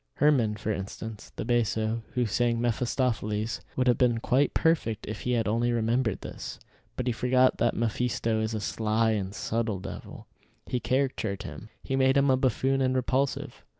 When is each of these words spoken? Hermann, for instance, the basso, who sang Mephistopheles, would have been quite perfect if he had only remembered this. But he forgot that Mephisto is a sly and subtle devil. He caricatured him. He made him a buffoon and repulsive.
Hermann, 0.15 0.55
for 0.55 0.71
instance, 0.71 1.31
the 1.35 1.45
basso, 1.45 2.01
who 2.15 2.25
sang 2.25 2.59
Mephistopheles, 2.59 3.61
would 3.75 3.85
have 3.85 3.99
been 3.99 4.19
quite 4.19 4.55
perfect 4.55 5.05
if 5.05 5.21
he 5.21 5.33
had 5.33 5.47
only 5.47 5.71
remembered 5.71 6.21
this. 6.21 6.57
But 6.95 7.05
he 7.05 7.13
forgot 7.13 7.59
that 7.59 7.75
Mephisto 7.77 8.41
is 8.41 8.55
a 8.55 8.61
sly 8.61 9.11
and 9.11 9.31
subtle 9.31 9.79
devil. 9.79 10.25
He 10.65 10.79
caricatured 10.79 11.43
him. 11.43 11.69
He 11.83 11.95
made 11.95 12.17
him 12.17 12.31
a 12.31 12.35
buffoon 12.37 12.81
and 12.81 12.95
repulsive. 12.95 13.63